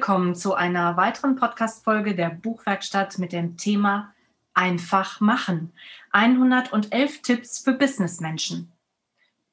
[0.00, 4.14] Willkommen zu einer weiteren Podcast-Folge der Buchwerkstatt mit dem Thema
[4.54, 5.74] Einfach machen.
[6.12, 8.72] 111 Tipps für Businessmenschen.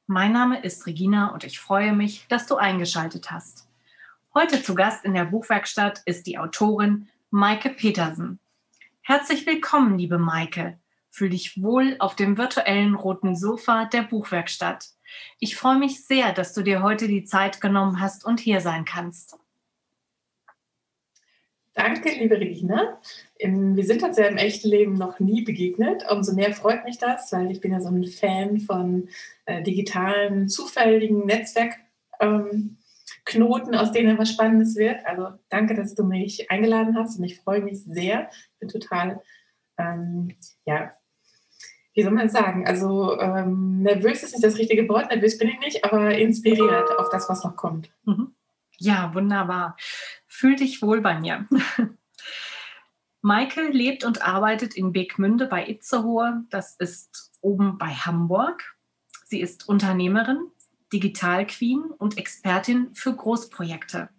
[0.05, 3.67] Mein Name ist Regina und ich freue mich, dass du eingeschaltet hast.
[4.33, 8.39] Heute zu Gast in der Buchwerkstatt ist die Autorin Maike Petersen.
[9.01, 10.79] Herzlich willkommen, liebe Maike.
[11.09, 14.91] Fühl dich wohl auf dem virtuellen roten Sofa der Buchwerkstatt.
[15.39, 18.85] Ich freue mich sehr, dass du dir heute die Zeit genommen hast und hier sein
[18.85, 19.37] kannst.
[21.87, 22.99] Danke, liebe Regina.
[23.39, 26.03] Wir sind uns ja im echten Leben noch nie begegnet.
[26.11, 29.07] Umso mehr freut mich das, weil ich bin ja so ein Fan von
[29.45, 32.77] äh, digitalen, zufälligen Netzwerkknoten,
[33.73, 35.05] ähm, aus denen was Spannendes wird.
[35.05, 38.27] Also danke, dass du mich eingeladen hast und ich freue mich sehr.
[38.31, 39.21] Ich bin total,
[39.77, 40.91] ähm, ja,
[41.93, 42.67] wie soll man sagen?
[42.67, 47.07] Also ähm, nervös ist nicht das richtige Wort, nervös bin ich nicht, aber inspiriert auf
[47.11, 47.89] das, was noch kommt.
[48.03, 48.33] Mhm.
[48.79, 49.75] Ja, wunderbar.
[50.37, 51.47] Fühl dich wohl bei mir.
[53.23, 56.43] Maike lebt und arbeitet in Beekmünde bei Itzehoe.
[56.51, 58.77] Das ist oben bei Hamburg.
[59.25, 60.37] Sie ist Unternehmerin,
[60.93, 64.09] Digital-Queen und Expertin für Großprojekte.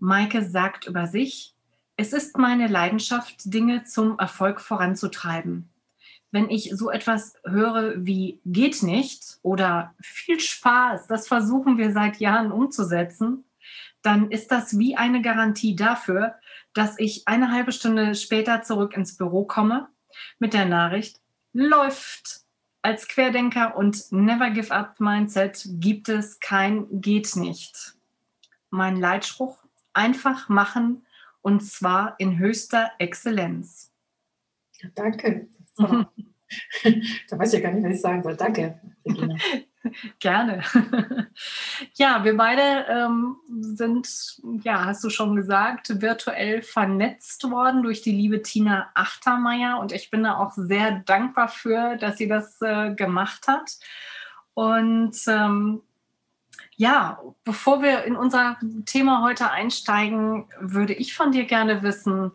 [0.00, 1.54] Maike sagt über sich,
[1.96, 5.68] es ist meine Leidenschaft, Dinge zum Erfolg voranzutreiben.
[6.32, 12.18] Wenn ich so etwas höre wie geht nicht oder viel Spaß, das versuchen wir seit
[12.18, 13.44] Jahren umzusetzen,
[14.04, 16.34] dann ist das wie eine Garantie dafür,
[16.74, 19.88] dass ich eine halbe Stunde später zurück ins Büro komme
[20.38, 21.20] mit der Nachricht,
[21.52, 22.42] läuft.
[22.82, 27.94] Als Querdenker und Never Give Up Mindset gibt es kein geht nicht.
[28.68, 31.06] Mein Leitspruch, einfach machen
[31.40, 33.90] und zwar in höchster Exzellenz.
[34.82, 35.48] Ja, danke.
[35.78, 38.36] da weiß ich ja gar nicht, was ich sagen soll.
[38.36, 38.78] Danke.
[40.18, 40.62] Gerne.
[41.94, 44.08] ja, wir beide ähm, sind,
[44.62, 50.10] ja, hast du schon gesagt, virtuell vernetzt worden durch die liebe Tina Achtermeier und ich
[50.10, 53.78] bin da auch sehr dankbar für, dass sie das äh, gemacht hat.
[54.54, 55.82] Und ähm,
[56.76, 58.56] ja, bevor wir in unser
[58.86, 62.32] Thema heute einsteigen, würde ich von dir gerne wissen,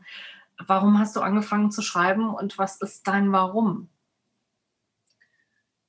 [0.65, 3.89] warum hast du angefangen zu schreiben und was ist dein Warum?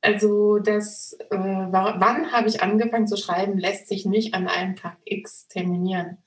[0.02, 4.96] Also das, äh, wann habe ich angefangen zu schreiben, lässt sich nicht an einem Tag
[5.04, 6.18] X terminieren,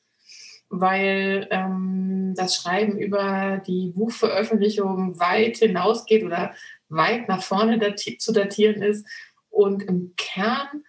[0.70, 6.54] weil ähm, das Schreiben über die Buchveröffentlichung weit hinausgeht oder
[6.90, 9.08] weit nach vorne dati zu datieren ist.
[9.50, 10.84] Und im Kern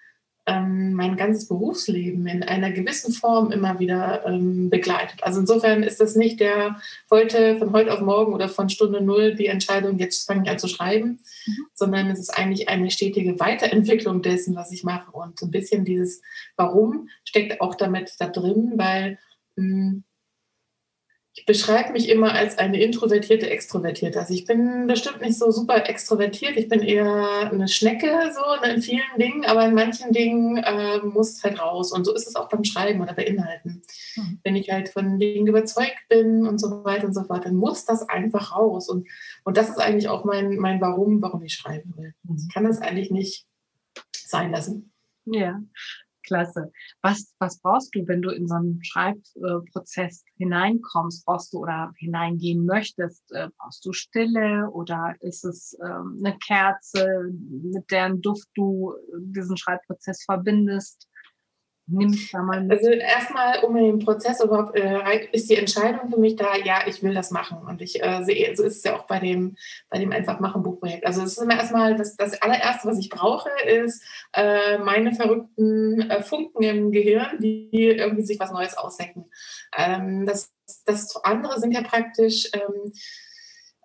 [0.47, 5.23] ähm, mein ganzes Berufsleben in einer gewissen Form immer wieder ähm, begleitet.
[5.23, 9.35] Also insofern ist das nicht der heute, von heute auf morgen oder von Stunde null
[9.35, 11.67] die Entscheidung, jetzt fange ich an zu schreiben, mhm.
[11.73, 15.11] sondern es ist eigentlich eine stetige Weiterentwicklung dessen, was ich mache.
[15.13, 16.21] Und so ein bisschen dieses
[16.57, 19.19] Warum steckt auch damit da drin, weil
[19.57, 20.05] mh, hm,
[21.37, 24.21] ich beschreibe mich immer als eine introvertierte Extrovertierte.
[24.21, 26.57] Also ich bin bestimmt nicht so super extrovertiert.
[26.57, 30.99] Ich bin eher eine Schnecke so ne, in vielen Dingen, aber in manchen Dingen äh,
[30.99, 31.91] muss es halt raus.
[31.91, 33.83] Und so ist es auch beim Schreiben oder bei Inhalten.
[34.15, 34.39] Mhm.
[34.45, 37.85] Wenn ich halt von Dingen überzeugt bin und so weiter und so fort, dann muss
[37.85, 38.89] das einfach raus.
[38.89, 39.09] Und,
[39.43, 42.15] und das ist eigentlich auch mein, mein Warum, warum ich schreiben will.
[42.23, 42.37] Mhm.
[42.37, 43.45] Ich kann das eigentlich nicht
[44.13, 44.93] sein lassen.
[45.27, 45.61] Ja,
[46.25, 46.71] Klasse.
[47.03, 51.25] Was, was brauchst du, wenn du in so einen Schreibprozess hineinkommst?
[51.25, 53.23] Brauchst du oder hineingehen möchtest?
[53.33, 57.31] Äh, brauchst du Stille oder ist es ähm, eine Kerze,
[57.63, 61.09] mit deren Duft du diesen Schreibprozess verbindest?
[61.87, 62.73] Nimm da mal mit.
[62.73, 67.03] Also erstmal, um den Prozess überhaupt, äh, ist die Entscheidung für mich da, ja, ich
[67.03, 67.59] will das machen.
[67.59, 69.57] Und ich äh, sehe, so ist es ja auch bei dem,
[69.91, 71.05] bei dem Einfach machen Buchprojekt.
[71.07, 74.03] Also es ist immer erstmal, das, das allererste, was ich brauche, ist
[74.33, 79.27] äh, meine verrückten äh, Funken im Gehirn, die irgendwie sich was Neues aussenken.
[79.77, 80.55] Ähm, das,
[80.87, 82.93] das andere sind ja praktisch ähm,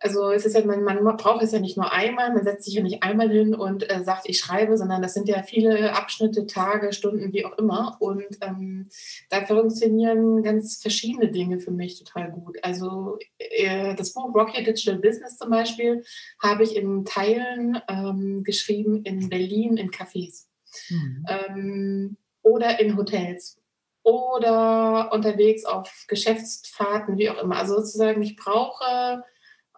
[0.02, 2.74] also es ist ja, man, man braucht es ja nicht nur einmal, man setzt sich
[2.74, 6.46] ja nicht einmal hin und äh, sagt, ich schreibe, sondern das sind ja viele Abschnitte,
[6.48, 7.98] Tage, Stunden, wie auch immer.
[8.00, 8.90] Und ähm,
[9.30, 12.58] da funktionieren ganz verschiedene Dinge für mich total gut.
[12.64, 16.04] Also äh, das Buch Rocky Digital Business zum Beispiel
[16.42, 20.46] habe ich in Teilen ähm, geschrieben in Berlin in Cafés
[20.90, 21.26] mhm.
[21.28, 23.58] ähm, oder in Hotels
[24.04, 27.58] oder unterwegs auf Geschäftsfahrten, wie auch immer.
[27.58, 29.24] Also sozusagen, ich brauche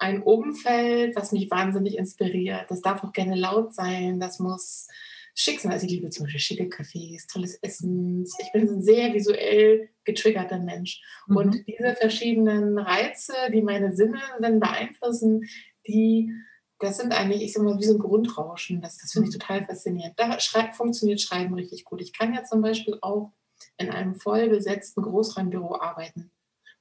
[0.01, 2.65] ein Umfeld, was mich wahnsinnig inspiriert.
[2.69, 4.87] Das darf auch gerne laut sein, das muss
[5.35, 5.71] schick sein.
[5.71, 8.25] Also ich liebe zum Beispiel schicke Cafés, tolles Essen.
[8.39, 11.01] Ich bin ein sehr visuell getriggerter Mensch.
[11.27, 11.37] Mhm.
[11.37, 15.47] Und diese verschiedenen Reize, die meine Sinne dann beeinflussen,
[15.87, 16.33] die,
[16.79, 18.81] das sind eigentlich, ich sag mal, wie so ein Grundrauschen.
[18.81, 19.39] Das, das finde ich mhm.
[19.39, 20.19] total faszinierend.
[20.19, 22.01] Da schrei funktioniert Schreiben richtig gut.
[22.01, 23.31] Ich kann ja zum Beispiel auch
[23.77, 26.31] in einem voll besetzten Großraumbüro arbeiten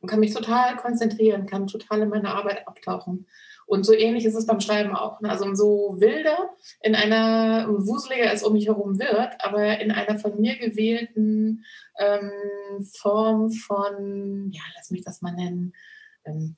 [0.00, 3.26] und kann mich total konzentrieren, kann total in meine Arbeit abtauchen.
[3.66, 5.20] Und so ähnlich ist es beim Schreiben auch.
[5.20, 5.30] Ne?
[5.30, 6.50] Also umso wilder
[6.82, 11.64] in einer, wuseliger es um mich herum wird, aber in einer von mir gewählten
[11.98, 12.32] ähm,
[12.98, 15.72] Form von, ja, lass mich das mal nennen,
[16.24, 16.56] ähm,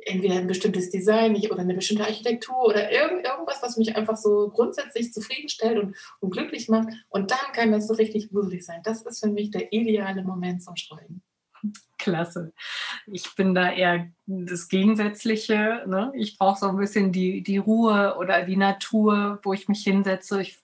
[0.00, 4.50] entweder ein bestimmtes Design oder eine bestimmte Architektur oder irgend, irgendwas, was mich einfach so
[4.50, 6.88] grundsätzlich zufriedenstellt und, und glücklich macht.
[7.08, 8.82] Und dann kann das so richtig wuselig sein.
[8.84, 11.22] Das ist für mich der ideale Moment zum Schreiben.
[11.98, 12.52] Klasse.
[13.06, 15.84] Ich bin da eher das Gegensätzliche.
[15.86, 16.12] Ne?
[16.14, 20.40] Ich brauche so ein bisschen die, die Ruhe oder die Natur, wo ich mich hinsetze.
[20.40, 20.60] Ich,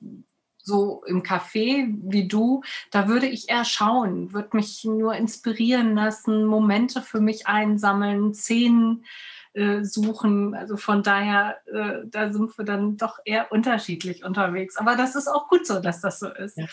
[0.64, 6.46] so im Café wie du, da würde ich eher schauen, würde mich nur inspirieren lassen,
[6.46, 9.04] Momente für mich einsammeln, Szenen
[9.52, 10.54] äh, suchen.
[10.54, 14.76] Also von daher, äh, da sind wir dann doch eher unterschiedlich unterwegs.
[14.76, 16.56] Aber das ist auch gut so, dass das so ist.
[16.56, 16.66] Ja.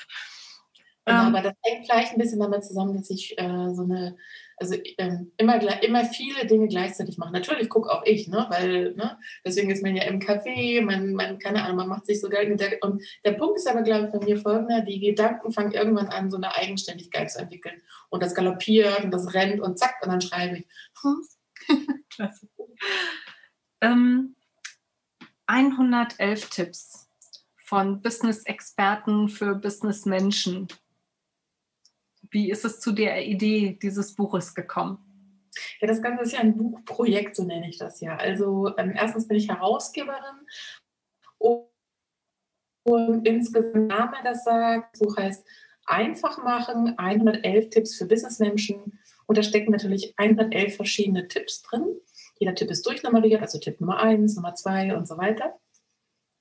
[1.06, 4.16] Genau, ähm, aber das hängt vielleicht ein bisschen damit zusammen, dass ich äh, so eine,
[4.58, 7.34] also ähm, immer, immer viele Dinge gleichzeitig mache.
[7.34, 11.40] Natürlich gucke auch ich, ne, weil, ne, deswegen ist man ja im Café, man, man,
[11.40, 12.78] keine Ahnung, man macht sich so Gedanken.
[12.82, 16.30] Und der Punkt ist aber, glaube ich, bei mir folgender, die Gedanken fangen irgendwann an,
[16.30, 17.82] so eine Eigenständigkeit zu entwickeln.
[18.10, 20.68] Und das galoppiert und das rennt und zack, und dann schreibe ich.
[22.10, 22.48] Klasse.
[23.82, 24.36] Ähm,
[25.48, 27.08] 111 Tipps
[27.66, 30.68] von Business-Experten für Business-Menschen.
[32.32, 34.98] Wie ist es zu der Idee dieses Buches gekommen?
[35.82, 38.16] Ja, das Ganze ist ja ein Buchprojekt, so nenne ich das ja.
[38.16, 40.48] Also ähm, erstens bin ich Herausgeberin
[41.38, 41.66] und,
[42.84, 45.46] und insgesamt Name das sagt, das Buch heißt
[45.86, 51.84] Einfach machen, 111 Tipps für Businessmenschen und da stecken natürlich 111 verschiedene Tipps drin.
[52.40, 55.60] Jeder Tipp ist durchnummeriert, also Tipp Nummer 1, Nummer 2 und so weiter.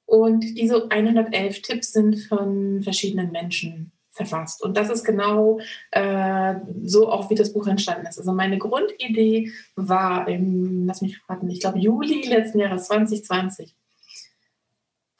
[0.07, 3.93] Und diese 111 Tipps sind von verschiedenen Menschen
[4.27, 4.63] verfasst.
[4.63, 8.19] Und das ist genau äh, so auch, wie das Buch entstanden ist.
[8.19, 13.75] Also meine Grundidee war im, lass mich raten, ich glaube Juli letzten Jahres 2020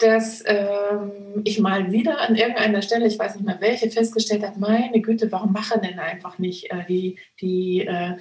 [0.01, 4.59] dass ähm, ich mal wieder an irgendeiner Stelle, ich weiß nicht mehr welche, festgestellt habe,
[4.59, 8.17] meine Güte, warum machen denn einfach nicht äh, die, die äh,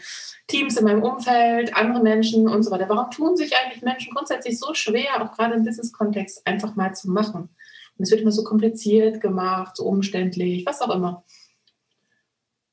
[0.48, 2.90] Teams in meinem Umfeld, andere Menschen und so weiter?
[2.90, 7.10] Warum tun sich eigentlich Menschen grundsätzlich so schwer, auch gerade im Business-Kontext, einfach mal zu
[7.10, 7.50] machen?
[8.00, 11.26] Und es wird immer so kompliziert gemacht, so umständlich, was auch immer.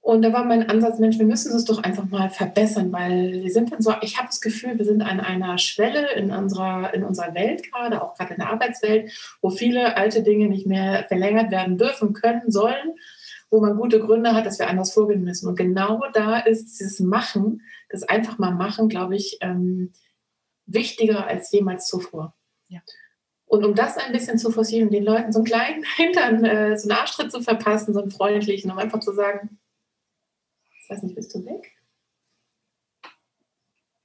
[0.07, 3.51] Und da war mein Ansatz, Mensch, wir müssen es doch einfach mal verbessern, weil wir
[3.51, 7.03] sind dann so, ich habe das Gefühl, wir sind an einer Schwelle in unserer, in
[7.03, 9.11] unserer Welt gerade, auch gerade in der Arbeitswelt,
[9.43, 12.95] wo viele alte Dinge nicht mehr verlängert werden dürfen, können, sollen,
[13.51, 15.49] wo man gute Gründe hat, dass wir anders vorgehen müssen.
[15.49, 19.93] Und genau da ist dieses Machen, das einfach mal machen, glaube ich, ähm,
[20.67, 22.33] wichtiger als jemals zuvor.
[22.69, 22.79] Ja.
[23.47, 26.89] Und um das ein bisschen zu forcieren, den Leuten so einen kleinen Hintern, äh, so
[26.89, 29.59] einen Arschtritt zu verpassen, so einen freundlichen, um einfach zu sagen,
[30.83, 31.73] ich weiß nicht, bist du weg?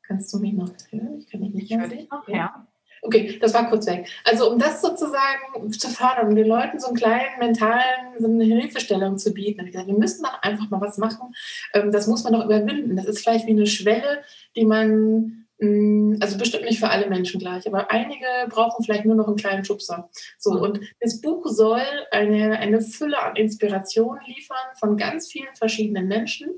[0.04, 1.20] Kannst du mich noch hören?
[1.20, 2.08] Ich kann dich nicht mehr sehen.
[2.10, 2.68] Noch, ja.
[3.04, 4.08] Okay, das war kurz weg.
[4.26, 8.44] Also um das sozusagen zu fördern, um den Leuten so einen kleinen mentalen, so eine
[8.44, 9.62] Hilfestellung zu bieten.
[9.62, 11.34] Ich gesagt, wir müssen doch einfach mal was machen.
[11.74, 12.96] Ähm, das muss man doch überwinden.
[12.96, 14.24] Das ist vielleicht wie eine Schwelle,
[14.56, 19.28] die man also bestimmt nicht für alle Menschen gleich, aber einige brauchen vielleicht nur noch
[19.28, 20.10] einen kleinen Schubser.
[20.40, 26.08] So, und das Buch soll eine, eine Fülle an Inspiration liefern von ganz vielen verschiedenen
[26.08, 26.50] Menschen,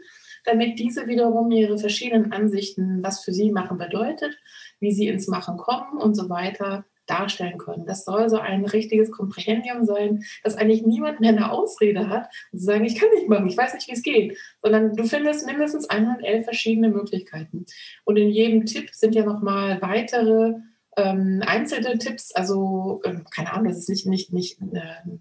[0.46, 4.38] damit diese wiederum ihre verschiedenen Ansichten, was für sie machen bedeutet,
[4.80, 7.86] wie sie ins Machen kommen und so weiter, darstellen können.
[7.86, 12.64] Das soll so ein richtiges Kompendium sein, dass eigentlich niemand mehr eine Ausrede hat zu
[12.64, 15.90] sagen, ich kann nicht machen, ich weiß nicht, wie es geht, sondern du findest mindestens
[15.90, 17.66] 111 verschiedene Möglichkeiten.
[18.06, 20.56] Und in jedem Tipp sind ja nochmal weitere
[20.98, 25.18] ähm, einzelne Tipps, also ähm, keine Ahnung, das ist nicht, nicht, nicht, äh,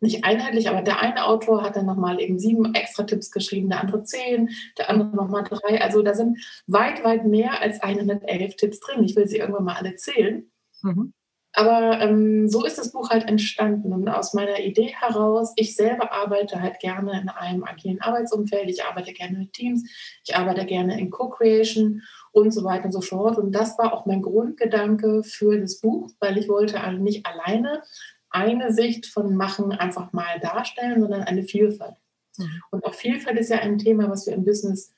[0.00, 3.80] nicht einheitlich, aber der eine Autor hat dann nochmal eben sieben extra Tipps geschrieben, der
[3.80, 5.80] andere zehn, der andere nochmal drei.
[5.80, 9.04] Also da sind weit, weit mehr als 111 Tipps drin.
[9.04, 10.50] Ich will sie irgendwann mal alle zählen.
[10.82, 11.12] Mhm.
[11.54, 16.10] Aber ähm, so ist das Buch halt entstanden und aus meiner Idee heraus, ich selber
[16.10, 19.84] arbeite halt gerne in einem agilen Arbeitsumfeld, ich arbeite gerne mit Teams,
[20.24, 23.36] ich arbeite gerne in Co-Creation und so weiter und so fort.
[23.36, 27.82] Und das war auch mein Grundgedanke für das Buch, weil ich wollte also nicht alleine
[28.30, 31.96] eine Sicht von Machen einfach mal darstellen, sondern eine Vielfalt.
[32.38, 32.62] Mhm.
[32.70, 34.94] Und auch Vielfalt ist ja ein Thema, was wir im Business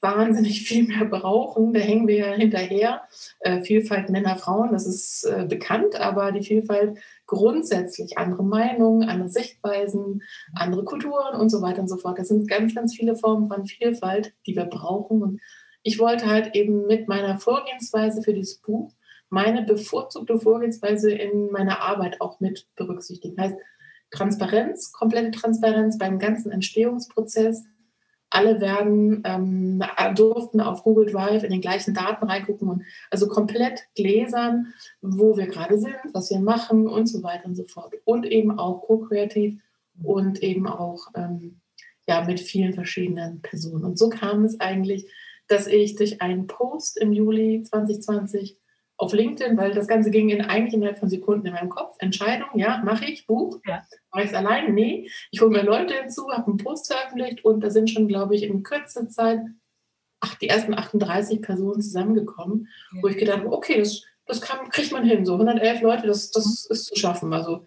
[0.00, 1.72] wahnsinnig viel mehr brauchen.
[1.72, 3.02] Da hängen wir ja hinterher.
[3.40, 9.28] Äh, Vielfalt Männer, Frauen, das ist äh, bekannt, aber die Vielfalt grundsätzlich, andere Meinungen, andere
[9.28, 10.22] Sichtweisen,
[10.54, 12.18] andere Kulturen und so weiter und so fort.
[12.18, 15.22] Das sind ganz, ganz viele Formen von Vielfalt, die wir brauchen.
[15.22, 15.40] Und
[15.82, 18.92] ich wollte halt eben mit meiner Vorgehensweise für dieses Buch
[19.28, 23.40] meine bevorzugte Vorgehensweise in meiner Arbeit auch mit berücksichtigen.
[23.40, 23.56] Heißt,
[24.10, 27.64] Transparenz, komplette Transparenz beim ganzen Entstehungsprozess.
[28.36, 29.82] Alle werden, ähm,
[30.14, 35.46] durften auf Google Drive in den gleichen Daten reingucken und also komplett gläsern, wo wir
[35.46, 37.94] gerade sind, was wir machen und so weiter und so fort.
[38.04, 39.58] Und eben auch co-kreativ
[40.02, 41.60] und eben auch ähm,
[42.06, 43.84] ja, mit vielen verschiedenen Personen.
[43.84, 45.10] Und so kam es eigentlich,
[45.48, 48.58] dass ich durch einen Post im Juli 2020
[48.98, 51.96] auf LinkedIn, weil das Ganze ging in eigentlich innerhalb von Sekunden in meinem Kopf.
[51.98, 53.60] Entscheidung, ja, mache ich, Buch.
[53.66, 53.84] Ja.
[54.10, 54.74] Mache ich es allein?
[54.74, 55.10] Nee.
[55.30, 58.42] Ich hole mir Leute hinzu, habe einen Post veröffentlicht und da sind schon, glaube ich,
[58.42, 59.40] in kürzester Zeit
[60.20, 63.02] ach, die ersten 38 Personen zusammengekommen, ja.
[63.02, 65.26] wo ich gedacht habe, okay, das, das kann, kriegt man hin.
[65.26, 66.74] So 111 Leute, das, das mhm.
[66.74, 67.32] ist zu schaffen.
[67.32, 67.66] Also.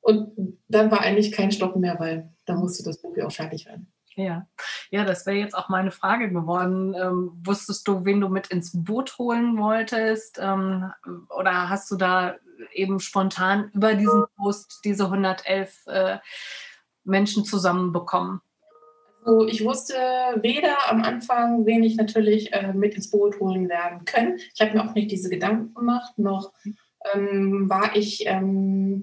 [0.00, 3.66] Und dann war eigentlich kein Stoppen mehr, weil da musste das Buch ja auch fertig
[3.66, 3.92] werden.
[4.14, 4.46] Ja,
[4.90, 6.94] ja, das wäre jetzt auch meine Frage geworden.
[6.94, 10.38] Ähm, wusstest du, wen du mit ins Boot holen wolltest?
[10.40, 10.92] Ähm,
[11.30, 12.36] oder hast du da
[12.72, 16.18] eben spontan über diesen Post diese 111 äh,
[17.04, 18.40] Menschen zusammenbekommen?
[19.24, 19.94] Also ich wusste
[20.36, 24.38] weder am Anfang, wen ich natürlich äh, mit ins Boot holen werden können.
[24.54, 26.52] Ich habe mir auch nicht diese Gedanken gemacht, noch
[27.12, 29.02] ähm, war ich, ähm,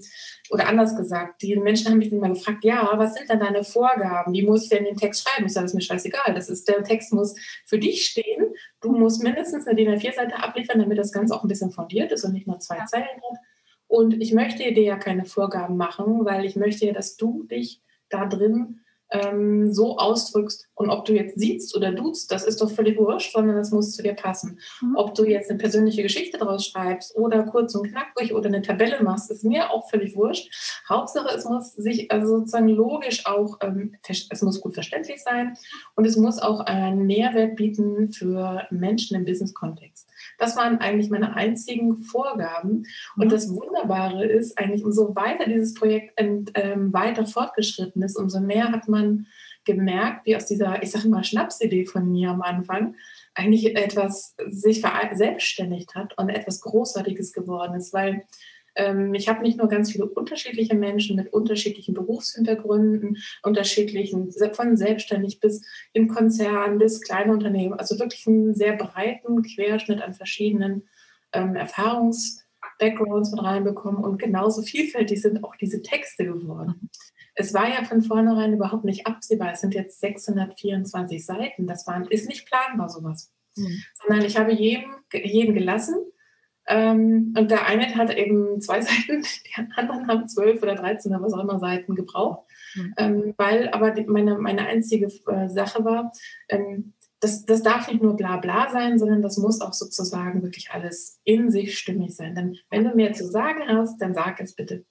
[0.50, 4.32] oder anders gesagt, die Menschen haben mich immer gefragt, ja, was sind denn deine Vorgaben?
[4.32, 5.46] Wie muss ich denn den Text schreiben?
[5.46, 6.34] Ich sage, das ist mir scheißegal.
[6.34, 7.34] Das ist, der Text muss
[7.66, 8.54] für dich stehen.
[8.80, 12.24] Du musst mindestens eine DIN A4-Seite abliefern, damit das Ganze auch ein bisschen fundiert ist
[12.24, 12.86] und nicht nur zwei ja.
[12.86, 13.38] Zeilen hat.
[13.86, 17.82] Und ich möchte dir ja keine Vorgaben machen, weil ich möchte ja, dass du dich
[18.08, 18.80] da drin
[19.10, 20.68] ähm, so ausdrückst.
[20.74, 23.94] Und ob du jetzt siehst oder duzt, das ist doch völlig wurscht, sondern das muss
[23.94, 24.58] zu dir passen.
[24.80, 24.96] Mhm.
[24.96, 29.02] Ob du jetzt eine persönliche Geschichte draus schreibst oder kurz und knackig oder eine Tabelle
[29.02, 30.50] machst, ist mir auch völlig wurscht.
[30.88, 35.56] Hauptsache, es muss sich also sozusagen logisch auch, ähm, es muss gut verständlich sein
[35.96, 40.09] und es muss auch einen Mehrwert bieten für Menschen im Business-Kontext.
[40.40, 42.86] Das waren eigentlich meine einzigen Vorgaben.
[43.16, 43.28] Und mhm.
[43.28, 48.72] das Wunderbare ist eigentlich, umso weiter dieses Projekt ent, ähm, weiter fortgeschritten ist, umso mehr
[48.72, 49.26] hat man
[49.64, 52.96] gemerkt, wie aus dieser, ich sage mal, Schnapsidee von mir am Anfang
[53.34, 58.24] eigentlich etwas sich verselbstständigt hat und etwas Großartiges geworden ist, weil
[59.14, 65.62] ich habe nicht nur ganz viele unterschiedliche Menschen mit unterschiedlichen Berufshintergründen, unterschiedlichen, von selbstständig bis
[65.92, 70.88] im Konzern, bis kleine Unternehmen, also wirklich einen sehr breiten Querschnitt an verschiedenen
[71.32, 76.90] ähm, Erfahrungs-Backgrounds mit reinbekommen und genauso vielfältig sind auch diese Texte geworden.
[77.34, 79.52] Es war ja von vornherein überhaupt nicht absehbar.
[79.52, 81.66] Es sind jetzt 624 Seiten.
[81.66, 83.32] Das war, ist nicht planbar, sowas.
[83.56, 83.82] Mhm.
[83.94, 85.94] Sondern ich habe jedem, jeden gelassen,
[86.66, 91.22] ähm, und der eine hat eben zwei Seiten, die anderen haben zwölf oder dreizehn oder
[91.22, 92.46] was auch immer Seiten gebraucht.
[92.74, 92.94] Mhm.
[92.96, 96.12] Ähm, weil aber die, meine, meine einzige äh, Sache war,
[96.48, 100.70] ähm, das, das darf nicht nur bla bla sein, sondern das muss auch sozusagen wirklich
[100.70, 102.34] alles in sich stimmig sein.
[102.34, 104.84] Denn wenn du mehr zu sagen hast, dann sag es bitte.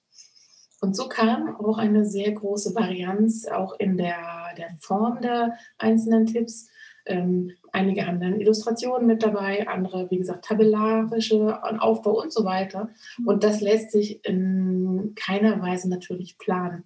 [0.80, 6.26] Und so kam auch eine sehr große Varianz auch in der, der Form der einzelnen
[6.26, 6.68] Tipps.
[7.04, 12.90] Ähm, einige haben dann Illustrationen mit dabei, andere, wie gesagt, tabellarische Aufbau und so weiter.
[13.24, 16.84] Und das lässt sich in keiner Weise natürlich planen.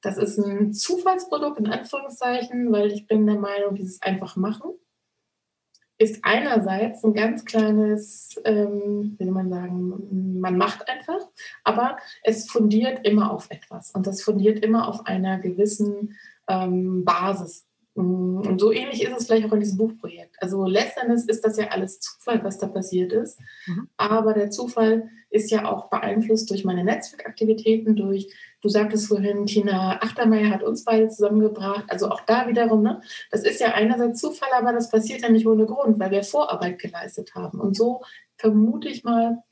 [0.00, 4.70] Das ist ein Zufallsprodukt in Anführungszeichen, weil ich bin der Meinung, dieses einfach machen
[5.98, 11.20] ist einerseits ein ganz kleines, ähm, wie soll man sagen, man macht einfach,
[11.64, 16.16] aber es fundiert immer auf etwas und das fundiert immer auf einer gewissen
[16.48, 17.65] ähm, Basis.
[17.96, 20.36] Mm, und so ähnlich ist es vielleicht auch in diesem Buchprojekt.
[20.40, 23.40] Also letztendlich ist das ja alles Zufall, was da passiert ist.
[23.66, 23.88] Mhm.
[23.96, 29.98] Aber der Zufall ist ja auch beeinflusst durch meine Netzwerkaktivitäten, durch, du sagtest vorhin, Tina
[30.02, 31.84] Achtermeier hat uns beide zusammengebracht.
[31.88, 33.00] Also auch da wiederum, ne?
[33.30, 36.78] das ist ja einerseits Zufall, aber das passiert ja nicht ohne Grund, weil wir Vorarbeit
[36.78, 37.60] geleistet haben.
[37.60, 38.02] Und so
[38.36, 39.42] vermute ich mal,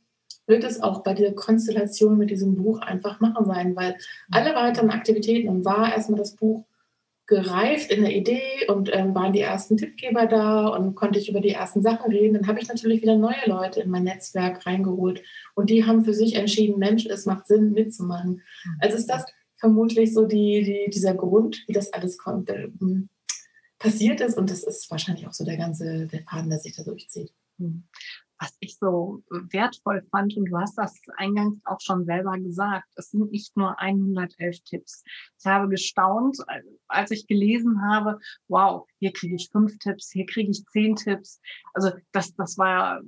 [0.47, 3.97] wird es auch bei der Konstellation mit diesem Buch einfach machen sein, weil
[4.31, 6.67] alle weiteren Aktivitäten und war erstmal das Buch
[7.27, 11.41] gereift in der Idee und ähm, waren die ersten Tippgeber da und konnte ich über
[11.41, 12.35] die ersten Sachen reden.
[12.35, 15.23] Dann habe ich natürlich wieder neue Leute in mein Netzwerk reingeholt
[15.55, 18.43] und die haben für sich entschieden, Mensch, es macht Sinn mitzumachen.
[18.65, 18.77] Mhm.
[18.81, 19.25] Also ist das
[19.57, 22.69] vermutlich so die, die, dieser Grund, wie das alles kommt, äh,
[23.79, 26.83] passiert ist und das ist wahrscheinlich auch so der ganze der Faden, der sich da
[26.83, 27.33] durchzieht.
[28.45, 33.11] Was ich so wertvoll fand, und du hast das eingangs auch schon selber gesagt, es
[33.11, 35.03] sind nicht nur 111 Tipps.
[35.39, 36.37] Ich habe gestaunt,
[36.89, 41.41] als ich gelesen habe, wow, hier kriege ich fünf Tipps, hier kriege ich zehn Tipps.
[41.73, 43.01] Also das, das war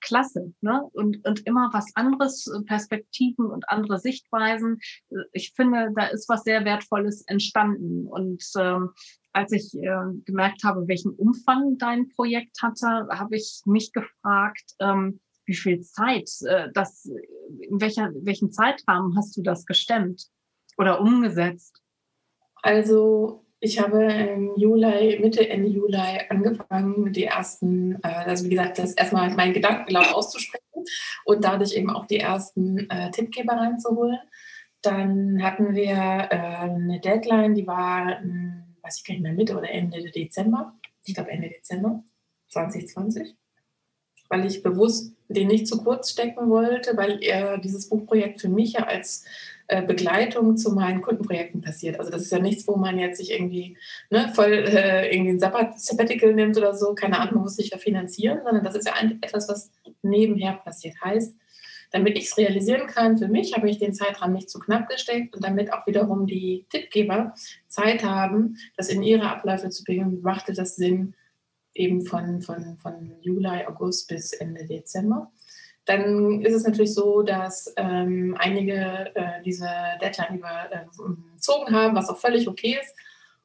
[0.00, 0.88] klasse, ne?
[0.92, 4.78] Und, und immer was anderes, Perspektiven und andere Sichtweisen.
[5.32, 8.06] Ich finde, da ist was sehr Wertvolles entstanden.
[8.06, 8.90] Und ähm,
[9.36, 15.20] als ich äh, gemerkt habe, welchen Umfang dein Projekt hatte, habe ich mich gefragt, ähm,
[15.44, 17.04] wie viel Zeit, äh, das,
[17.60, 20.28] in welcher, welchen Zeitrahmen hast du das gestemmt?
[20.78, 21.82] oder umgesetzt?
[22.62, 28.78] Also ich habe im Juli, Mitte, Ende Juli angefangen, die ersten, äh, also wie gesagt,
[28.78, 30.84] das erstmal meinen Gedanken laut auszusprechen
[31.24, 34.18] und dadurch eben auch die ersten äh, Tippgeber reinzuholen.
[34.82, 39.56] Dann hatten wir äh, eine Deadline, die war, hm, weiß ich gar nicht mehr, Mitte
[39.56, 40.74] oder Ende Dezember.
[41.04, 42.02] Ich glaube Ende Dezember
[42.48, 43.36] 2020
[44.28, 48.74] weil ich bewusst den nicht zu kurz stecken wollte, weil äh, dieses Buchprojekt für mich
[48.74, 49.24] ja als
[49.68, 51.98] äh, Begleitung zu meinen Kundenprojekten passiert.
[51.98, 53.76] Also das ist ja nichts, wo man jetzt sich irgendwie
[54.10, 58.40] ne, voll äh, irgendwie ein Sabbatical nimmt oder so, keine Ahnung, muss sich ja finanzieren,
[58.44, 59.70] sondern das ist ja ein, etwas, was
[60.02, 60.94] nebenher passiert.
[61.02, 61.34] Heißt,
[61.90, 65.34] damit ich es realisieren kann, für mich habe ich den Zeitrahmen nicht zu knapp gesteckt
[65.34, 67.34] und damit auch wiederum die Tippgeber
[67.68, 71.14] Zeit haben, das in ihre Abläufe zu bringen, machte das Sinn,
[71.74, 75.30] eben von, von, von Juli, August bis Ende Dezember.
[75.84, 79.68] Dann ist es natürlich so, dass ähm, einige äh, diese
[80.00, 82.94] Deadline überzogen haben, was auch völlig okay ist.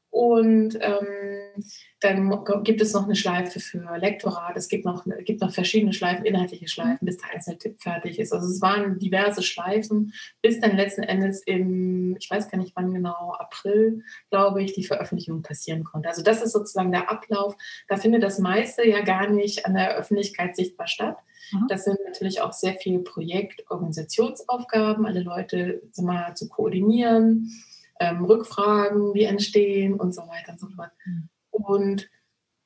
[0.10, 1.63] Und ähm,
[2.01, 4.58] dann gibt es noch eine Schleife für Lektorat.
[4.58, 8.34] Es gibt noch, gibt noch verschiedene Schleifen, inhaltliche Schleifen, bis der einzelne Tipp fertig ist.
[8.34, 12.91] Also es waren diverse Schleifen, bis dann letzten Endes im, ich weiß gar nicht wann
[12.91, 16.10] genau, April, glaube ich, die Veröffentlichung passieren konnte.
[16.10, 17.56] Also das ist sozusagen der Ablauf.
[17.88, 21.17] Da findet das meiste ja gar nicht an der Öffentlichkeit sichtbar statt.
[21.52, 21.67] Mhm.
[21.69, 27.52] Das sind natürlich auch sehr viele Projekt-Organisationsaufgaben, alle Leute mal, zu koordinieren
[27.99, 30.89] ähm, Rückfragen, die entstehen und so weiter und so fort.
[31.06, 31.30] Mhm.
[31.52, 32.10] Und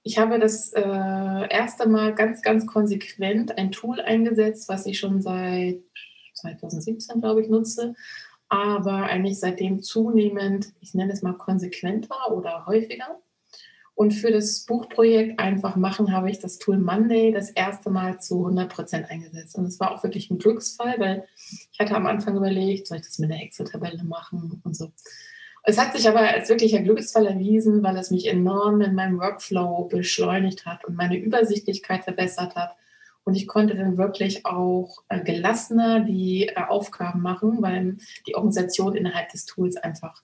[0.04, 5.22] ich habe das äh, erste Mal ganz, ganz konsequent ein Tool eingesetzt, was ich schon
[5.22, 5.82] seit
[6.36, 7.96] 2017, glaube ich, nutze,
[8.48, 13.20] aber eigentlich seitdem zunehmend, ich nenne es mal konsequenter oder häufiger.
[13.96, 18.40] Und für das Buchprojekt Einfach machen habe ich das Tool Monday das erste Mal zu
[18.40, 19.58] 100 Prozent eingesetzt.
[19.58, 21.26] Und es war auch wirklich ein Glücksfall, weil
[21.72, 24.92] ich hatte am Anfang überlegt, soll ich das mit einer Excel-Tabelle machen und so.
[25.68, 29.88] Es hat sich aber als wirklicher Glücksfall erwiesen, weil es mich enorm in meinem Workflow
[29.88, 32.76] beschleunigt hat und meine Übersichtlichkeit verbessert hat.
[33.24, 37.98] Und ich konnte dann wirklich auch äh, gelassener die äh, Aufgaben machen, weil
[38.28, 40.22] die Organisation innerhalb des Tools einfach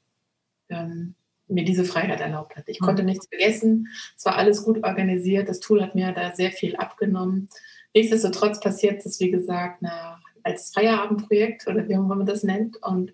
[0.70, 1.16] ähm,
[1.48, 2.66] mir diese Freiheit erlaubt hat.
[2.68, 2.86] Ich mhm.
[2.86, 3.88] konnte nichts vergessen.
[4.16, 5.50] Es war alles gut organisiert.
[5.50, 7.50] Das Tool hat mir da sehr viel abgenommen.
[7.96, 13.12] Nichtsdestotrotz passiert es, wie gesagt, nach, als Feierabendprojekt oder wie man das nennt und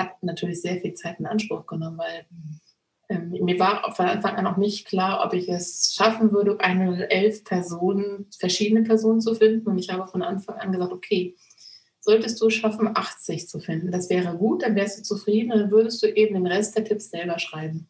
[0.00, 2.26] hat natürlich sehr viel Zeit in Anspruch genommen, weil
[3.08, 7.10] ähm, mir war von Anfang an auch nicht klar, ob ich es schaffen würde, eine
[7.10, 9.68] elf Personen, verschiedene Personen zu finden.
[9.68, 11.36] Und ich habe von Anfang an gesagt, okay,
[12.00, 13.90] solltest du schaffen, 80 zu finden.
[13.90, 16.84] Das wäre gut, dann wärst du zufrieden und dann würdest du eben den Rest der
[16.84, 17.88] Tipps selber schreiben.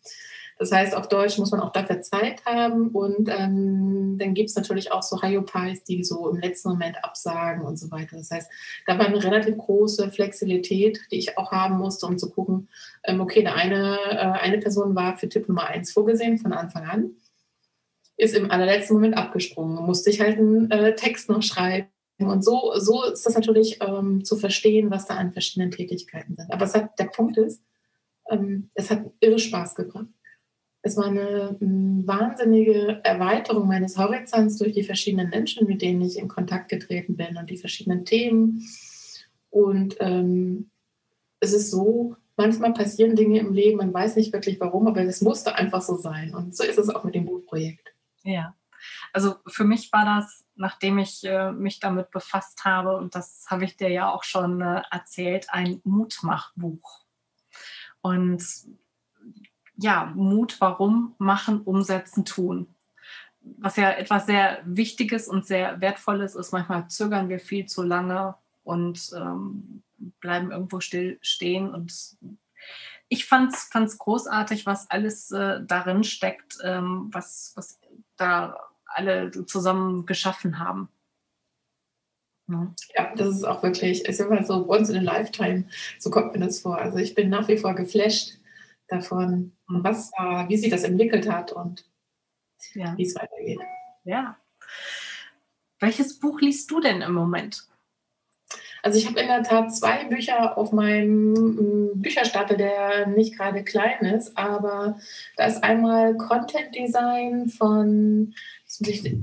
[0.60, 4.56] Das heißt, auf Deutsch muss man auch dafür Zeit haben und ähm, dann gibt es
[4.56, 8.18] natürlich auch so Hyopies, die so im letzten Moment absagen und so weiter.
[8.18, 8.52] Das heißt,
[8.86, 12.68] da war eine relativ große Flexibilität, die ich auch haben musste, um zu gucken,
[13.04, 17.12] ähm, okay, eine, äh, eine Person war für Tipp Nummer eins vorgesehen von Anfang an,
[18.18, 22.74] ist im allerletzten Moment abgesprungen, musste ich halt einen äh, Text noch schreiben und so,
[22.76, 26.52] so ist das natürlich ähm, zu verstehen, was da an verschiedenen Tätigkeiten sind.
[26.52, 27.62] Aber hat, der Punkt ist,
[28.28, 30.04] ähm, es hat irre Spaß gebracht.
[30.82, 36.18] Es war eine m, wahnsinnige Erweiterung meines Horizonts durch die verschiedenen Menschen, mit denen ich
[36.18, 38.66] in Kontakt getreten bin und die verschiedenen Themen.
[39.50, 40.70] Und ähm,
[41.40, 45.20] es ist so, manchmal passieren Dinge im Leben, man weiß nicht wirklich warum, aber es
[45.20, 46.34] musste einfach so sein.
[46.34, 47.92] Und so ist es auch mit dem Buchprojekt.
[48.22, 48.54] Ja.
[49.12, 53.64] Also für mich war das, nachdem ich äh, mich damit befasst habe, und das habe
[53.64, 57.04] ich dir ja auch schon äh, erzählt, ein Mutmachbuch.
[58.00, 58.42] Und
[59.80, 62.66] ja, Mut, warum, machen, umsetzen, tun.
[63.40, 66.52] Was ja etwas sehr Wichtiges und sehr Wertvolles ist.
[66.52, 69.82] Manchmal zögern wir viel zu lange und ähm,
[70.20, 71.70] bleiben irgendwo still stehen.
[71.74, 72.16] Und
[73.08, 77.80] ich fand es großartig, was alles äh, darin steckt, ähm, was, was
[78.16, 80.88] da alle zusammen geschaffen haben.
[82.48, 83.14] Ja.
[83.14, 85.66] das ist auch wirklich, es ist immer so once in a lifetime,
[86.00, 86.78] so kommt mir das vor.
[86.78, 88.40] Also ich bin nach wie vor geflasht
[88.88, 91.84] davon, was, äh, wie sich das entwickelt hat und
[92.74, 92.96] ja.
[92.96, 93.60] wie es weitergeht.
[94.04, 94.36] Ja.
[95.78, 97.66] Welches Buch liest du denn im Moment?
[98.82, 103.62] Also ich habe in der Tat zwei Bücher auf meinem mm, Bücherstapel, der nicht gerade
[103.62, 104.98] klein ist, aber
[105.36, 108.34] da ist einmal Content Design von,
[108.80, 109.16] ich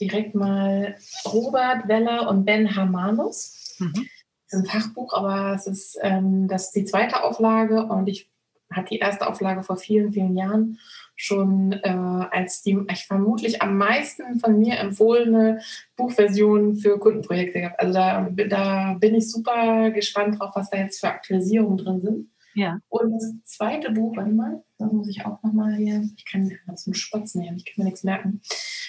[0.00, 3.76] direkt mal, Robert Weller und Ben Hamanus.
[3.78, 4.08] Mhm.
[4.50, 8.30] Das ist ein Fachbuch, aber es ist, ähm, das ist die zweite Auflage und ich
[8.70, 10.78] hatte die erste Auflage vor vielen, vielen Jahren
[11.20, 15.60] schon äh, als die ich vermutlich am meisten von mir empfohlene
[15.96, 17.80] Buchversion für Kundenprojekte gehabt.
[17.80, 22.30] Also da, da bin ich super gespannt drauf, was da jetzt für Aktualisierungen drin sind.
[22.54, 22.78] Ja.
[22.88, 26.86] Und das zweite Buch, warte mal, da muss ich auch nochmal hier, ich kann das
[26.86, 28.40] mit Spatz nehmen, ich kann mir nichts merken.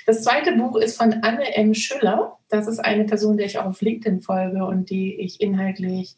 [0.05, 1.73] Das zweite Buch ist von Anne M.
[1.73, 2.37] Schüller.
[2.49, 6.15] Das ist eine Person, der ich auch auf LinkedIn folge und die ich inhaltlich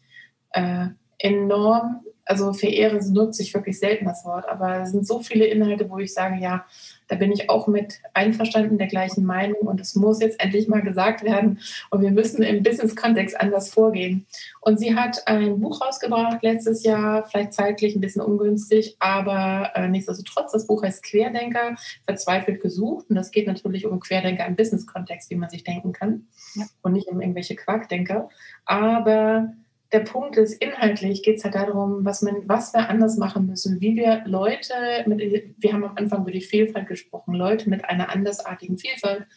[0.51, 0.87] äh,
[1.21, 5.89] enorm, also verehre, nutze ich wirklich selten das Wort, aber es sind so viele Inhalte,
[5.89, 6.65] wo ich sage, ja,
[7.07, 10.81] da bin ich auch mit einverstanden, der gleichen Meinung und es muss jetzt endlich mal
[10.81, 14.25] gesagt werden und wir müssen im Business-Kontext anders vorgehen.
[14.61, 19.89] Und sie hat ein Buch rausgebracht letztes Jahr, vielleicht zeitlich ein bisschen ungünstig, aber äh,
[19.89, 25.29] nichtsdestotrotz, das Buch heißt Querdenker, verzweifelt gesucht und das geht natürlich um Querdenker im Business-Kontext,
[25.31, 26.65] wie man sich denken kann ja.
[26.81, 28.29] und nicht um irgendwelche Quarkdenker,
[28.63, 29.51] aber
[29.91, 33.81] der Punkt ist, inhaltlich geht es halt darum, was, man, was wir anders machen müssen,
[33.81, 34.73] wie wir Leute,
[35.05, 35.19] mit,
[35.57, 39.27] wir haben am Anfang über die Vielfalt gesprochen, Leute mit einer andersartigen Vielfalt,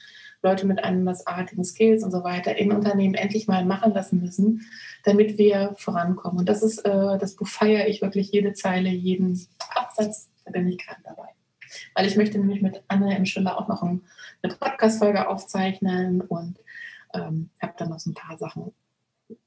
[0.43, 4.63] Leute mit andersartigen Skills und so weiter in Unternehmen endlich mal machen lassen müssen,
[5.03, 6.41] damit wir vorankommen.
[6.41, 9.41] Und das ist, äh, das Buch feiere ich wirklich jede Zeile, jeden
[9.75, 11.29] Absatz, da bin ich gerade dabei.
[11.95, 14.03] Weil ich möchte nämlich mit Anne im Schiller auch noch ein,
[14.43, 16.59] eine Podcast-Folge aufzeichnen und
[17.15, 18.73] ähm, habe dann noch so ein paar Sachen,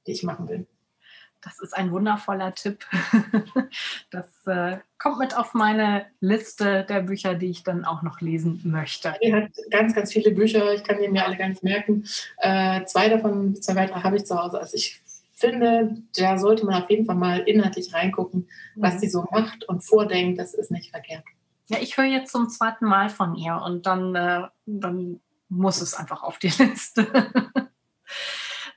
[0.05, 0.67] die ich machen will.
[1.41, 2.86] Das ist ein wundervoller Tipp.
[4.12, 8.62] Das äh, kommt mit auf meine Liste der Bücher, die ich dann auch noch lesen
[8.63, 9.13] möchte.
[9.21, 10.73] Die hat ganz, ganz viele Bücher.
[10.73, 12.06] Ich kann die mir alle gar nicht merken.
[12.38, 14.60] Äh, zwei davon, zwei weitere habe ich zu Hause.
[14.60, 15.02] Also ich
[15.36, 19.00] finde, da sollte man auf jeden Fall mal inhaltlich reingucken, was mhm.
[19.00, 20.39] sie so macht und vordenkt.
[20.39, 21.23] Das ist nicht verkehrt.
[21.67, 25.19] Ja, ich höre jetzt zum zweiten Mal von ihr und dann, äh, dann
[25.50, 27.08] muss es einfach auf die Liste.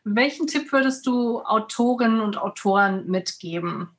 [0.04, 3.90] Welchen Tipp würdest du Autorinnen und Autoren mitgeben?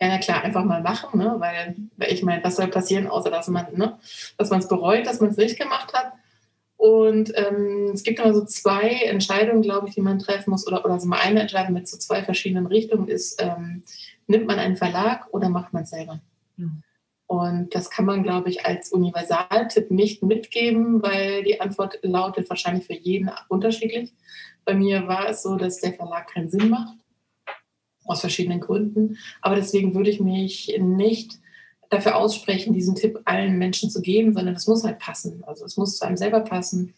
[0.00, 1.34] Ja, na klar, einfach mal machen, ne?
[1.38, 1.74] weil,
[2.08, 3.98] ich meine, was soll passieren, außer dass man ne?
[4.38, 6.12] es bereut, dass man es nicht gemacht hat.
[6.76, 10.84] Und ähm, es gibt immer so zwei Entscheidungen, glaube ich, die man treffen muss, oder,
[10.84, 13.82] oder so mal eine Entscheidung mit so zwei verschiedenen Richtungen ist, ähm,
[14.28, 16.20] nimmt man einen Verlag oder macht man es selber?
[16.56, 16.84] Mhm.
[17.26, 22.86] Und das kann man, glaube ich, als Universaltipp nicht mitgeben, weil die Antwort lautet wahrscheinlich
[22.86, 24.12] für jeden unterschiedlich.
[24.68, 26.98] Bei mir war es so, dass der Verlag keinen Sinn macht,
[28.04, 29.16] aus verschiedenen Gründen.
[29.40, 31.38] Aber deswegen würde ich mich nicht
[31.88, 35.42] dafür aussprechen, diesen Tipp allen Menschen zu geben, sondern es muss halt passen.
[35.46, 36.92] Also es muss zu einem selber passen.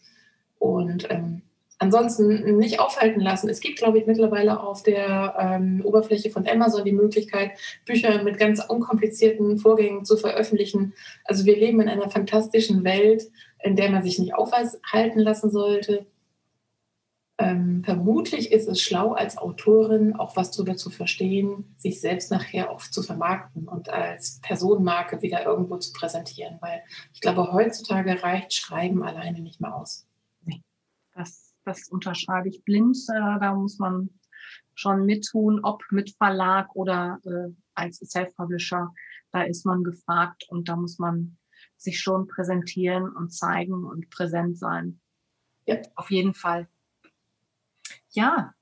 [0.59, 1.43] Und ähm,
[1.77, 3.47] ansonsten nicht aufhalten lassen.
[3.47, 7.51] Es gibt, glaube ich, mittlerweile auf der ähm, Oberfläche von Amazon die Möglichkeit,
[7.85, 10.93] Bücher mit ganz unkomplizierten Vorgängen zu veröffentlichen.
[11.23, 13.31] Also wir leben in einer fantastischen Welt,
[13.63, 16.05] in der man sich nicht aufhalten lassen sollte.
[17.41, 22.69] Ähm, vermutlich ist es schlau, als Autorin auch was darüber zu verstehen, sich selbst nachher
[22.69, 26.81] auch zu vermarkten und als Personenmarke wieder irgendwo zu präsentieren, weil
[27.13, 30.07] ich glaube, heutzutage reicht Schreiben alleine nicht mehr aus.
[30.43, 30.61] Nee,
[31.13, 32.97] das das unterschreibe ich blind.
[33.09, 34.09] Äh, da muss man
[34.73, 38.93] schon mittun, ob mit Verlag oder äh, als Self-Publisher.
[39.31, 41.37] Da ist man gefragt und da muss man
[41.77, 44.99] sich schon präsentieren und zeigen und präsent sein.
[45.65, 45.77] Ja.
[45.95, 46.67] Auf jeden Fall.
[48.11, 48.53] Ja,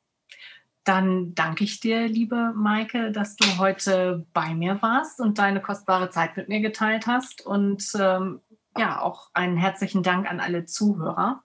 [0.83, 6.09] dann danke ich dir, liebe Maike, dass du heute bei mir warst und deine kostbare
[6.09, 7.45] Zeit mit mir geteilt hast.
[7.45, 8.41] Und ähm,
[8.77, 11.43] ja, auch einen herzlichen Dank an alle Zuhörer.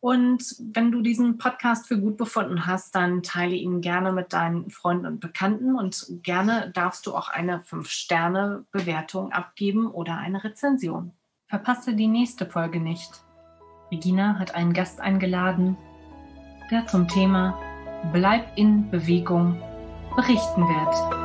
[0.00, 4.68] Und wenn du diesen Podcast für gut befunden hast, dann teile ihn gerne mit deinen
[4.68, 11.12] Freunden und Bekannten und gerne darfst du auch eine 5-Sterne-Bewertung abgeben oder eine Rezension.
[11.46, 13.22] Verpasse die nächste Folge nicht.
[13.92, 15.76] Regina hat einen Gast eingeladen,
[16.70, 17.58] der zum Thema
[18.12, 19.60] Bleib in Bewegung
[20.16, 21.21] berichten wird.